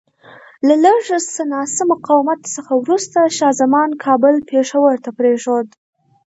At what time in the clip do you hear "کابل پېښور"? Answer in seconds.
4.05-4.93